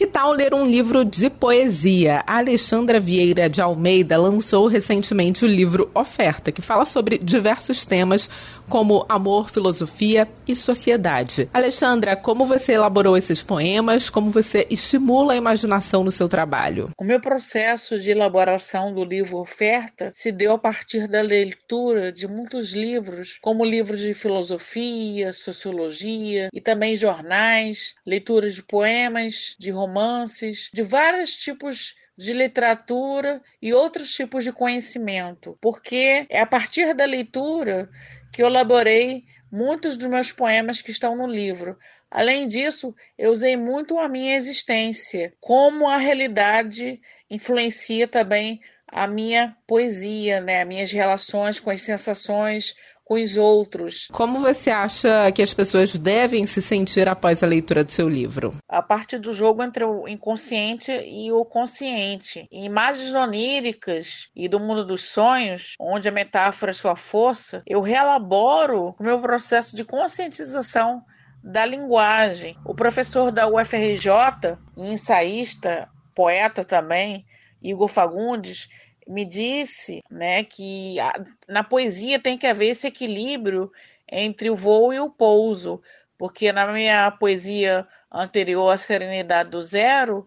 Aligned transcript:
Que 0.00 0.06
tal 0.06 0.32
ler 0.32 0.54
um 0.54 0.64
livro 0.64 1.04
de 1.04 1.28
poesia? 1.28 2.24
A 2.26 2.38
Alexandra 2.38 2.98
Vieira 2.98 3.50
de 3.50 3.60
Almeida 3.60 4.16
lançou 4.16 4.66
recentemente 4.66 5.44
o 5.44 5.46
livro 5.46 5.90
Oferta, 5.94 6.50
que 6.50 6.62
fala 6.62 6.86
sobre 6.86 7.18
diversos 7.18 7.84
temas 7.84 8.30
como 8.66 9.04
amor, 9.08 9.50
filosofia 9.50 10.26
e 10.48 10.56
sociedade. 10.56 11.50
Alexandra, 11.52 12.16
como 12.16 12.46
você 12.46 12.74
elaborou 12.74 13.14
esses 13.14 13.42
poemas? 13.42 14.08
Como 14.08 14.30
você 14.30 14.66
estimula 14.70 15.34
a 15.34 15.36
imaginação 15.36 16.02
no 16.02 16.10
seu 16.10 16.28
trabalho? 16.30 16.88
O 16.96 17.04
meu 17.04 17.20
processo 17.20 17.98
de 17.98 18.12
elaboração 18.12 18.94
do 18.94 19.04
livro 19.04 19.38
Oferta 19.38 20.12
se 20.14 20.32
deu 20.32 20.52
a 20.52 20.58
partir 20.58 21.08
da 21.08 21.20
leitura 21.20 22.10
de 22.10 22.26
muitos 22.26 22.72
livros, 22.72 23.38
como 23.42 23.66
livros 23.66 24.00
de 24.00 24.14
filosofia, 24.14 25.32
sociologia 25.34 26.48
e 26.54 26.60
também 26.60 26.96
jornais, 26.96 27.96
leitura 28.06 28.48
de 28.48 28.62
poemas, 28.62 29.56
de 29.58 29.70
romances 29.70 29.89
romances, 29.90 30.70
de 30.72 30.82
vários 30.82 31.32
tipos 31.32 31.94
de 32.16 32.32
literatura 32.32 33.42
e 33.60 33.74
outros 33.74 34.12
tipos 34.12 34.44
de 34.44 34.52
conhecimento, 34.52 35.58
porque 35.60 36.26
é 36.28 36.40
a 36.40 36.46
partir 36.46 36.94
da 36.94 37.04
leitura 37.04 37.88
que 38.32 38.42
eu 38.42 38.46
elaborei 38.46 39.24
muitos 39.50 39.96
dos 39.96 40.06
meus 40.06 40.30
poemas 40.30 40.80
que 40.80 40.92
estão 40.92 41.16
no 41.16 41.26
livro. 41.26 41.76
Além 42.10 42.46
disso, 42.46 42.94
eu 43.18 43.32
usei 43.32 43.56
muito 43.56 43.98
a 43.98 44.08
minha 44.08 44.36
existência, 44.36 45.32
como 45.40 45.88
a 45.88 45.96
realidade 45.96 47.00
influencia 47.28 48.06
também 48.06 48.60
a 48.86 49.06
minha 49.06 49.56
poesia, 49.66 50.40
né? 50.40 50.64
minhas 50.64 50.90
relações 50.90 51.60
com 51.60 51.70
as 51.70 51.80
sensações, 51.80 52.74
com 53.10 53.14
os 53.14 53.36
outros. 53.36 54.06
Como 54.12 54.38
você 54.38 54.70
acha 54.70 55.32
que 55.32 55.42
as 55.42 55.52
pessoas 55.52 55.98
devem 55.98 56.46
se 56.46 56.62
sentir 56.62 57.08
após 57.08 57.42
a 57.42 57.46
leitura 57.46 57.82
do 57.82 57.90
seu 57.90 58.08
livro? 58.08 58.54
A 58.68 58.80
parte 58.80 59.18
do 59.18 59.32
jogo 59.32 59.64
entre 59.64 59.82
o 59.82 60.06
inconsciente 60.06 60.92
e 60.92 61.32
o 61.32 61.44
consciente. 61.44 62.46
Em 62.52 62.64
imagens 62.64 63.12
oníricas 63.12 64.28
e 64.36 64.46
do 64.46 64.60
mundo 64.60 64.86
dos 64.86 65.06
sonhos, 65.06 65.74
onde 65.80 66.08
a 66.08 66.12
metáfora 66.12 66.70
é 66.70 66.72
sua 66.72 66.94
força, 66.94 67.64
eu 67.66 67.80
reelaboro 67.80 68.94
o 68.96 69.02
meu 69.02 69.18
processo 69.18 69.74
de 69.74 69.84
conscientização 69.84 71.02
da 71.42 71.66
linguagem. 71.66 72.56
O 72.64 72.76
professor 72.76 73.32
da 73.32 73.48
UFRJ, 73.48 74.56
ensaísta, 74.76 75.88
poeta 76.14 76.64
também, 76.64 77.26
Igor 77.60 77.88
Fagundes, 77.88 78.68
me 79.10 79.24
disse 79.24 80.04
né, 80.08 80.44
que 80.44 80.98
a, 81.00 81.12
na 81.48 81.64
poesia 81.64 82.18
tem 82.18 82.38
que 82.38 82.46
haver 82.46 82.68
esse 82.68 82.86
equilíbrio 82.86 83.72
entre 84.08 84.48
o 84.48 84.56
voo 84.56 84.92
e 84.94 85.00
o 85.00 85.10
pouso, 85.10 85.82
porque 86.16 86.52
na 86.52 86.66
minha 86.68 87.10
poesia 87.10 87.86
anterior 88.10 88.70
à 88.70 88.76
Serenidade 88.76 89.50
do 89.50 89.60
Zero, 89.60 90.26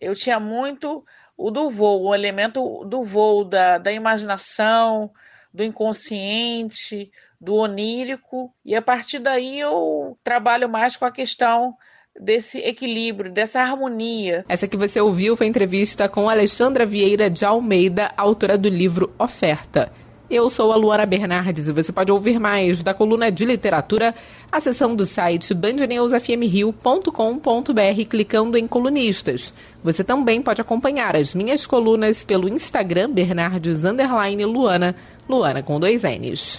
eu 0.00 0.14
tinha 0.14 0.40
muito 0.40 1.04
o 1.36 1.50
do 1.52 1.70
voo, 1.70 2.08
o 2.08 2.14
elemento 2.14 2.84
do 2.84 3.04
voo, 3.04 3.44
da, 3.44 3.78
da 3.78 3.92
imaginação, 3.92 5.12
do 5.54 5.62
inconsciente, 5.62 7.12
do 7.40 7.54
onírico, 7.54 8.52
e 8.64 8.74
a 8.74 8.82
partir 8.82 9.20
daí 9.20 9.60
eu 9.60 10.18
trabalho 10.24 10.68
mais 10.68 10.96
com 10.96 11.04
a 11.04 11.12
questão 11.12 11.76
desse 12.20 12.58
equilíbrio, 12.58 13.30
dessa 13.30 13.60
harmonia. 13.60 14.44
Essa 14.48 14.68
que 14.68 14.76
você 14.76 15.00
ouviu 15.00 15.36
foi 15.36 15.46
entrevista 15.46 16.08
com 16.08 16.28
Alexandra 16.28 16.86
Vieira 16.86 17.30
de 17.30 17.44
Almeida, 17.44 18.12
autora 18.16 18.56
do 18.56 18.68
livro 18.68 19.12
Oferta. 19.18 19.92
Eu 20.28 20.50
sou 20.50 20.72
a 20.72 20.76
Luana 20.76 21.06
Bernardes 21.06 21.68
e 21.68 21.72
você 21.72 21.92
pode 21.92 22.10
ouvir 22.10 22.40
mais 22.40 22.82
da 22.82 22.92
coluna 22.92 23.30
de 23.30 23.44
literatura 23.44 24.12
acessando 24.50 25.04
o 25.04 25.06
site 25.06 25.54
bandnewsfmrio.com.br 25.54 28.08
clicando 28.10 28.58
em 28.58 28.66
colunistas. 28.66 29.54
Você 29.84 30.02
também 30.02 30.42
pode 30.42 30.60
acompanhar 30.60 31.14
as 31.14 31.32
minhas 31.32 31.64
colunas 31.64 32.24
pelo 32.24 32.48
Instagram 32.48 33.12
Bernardes 33.12 33.84
Luana, 33.84 34.96
Luana 35.28 35.62
com 35.62 35.78
dois 35.78 36.02
N's. 36.02 36.58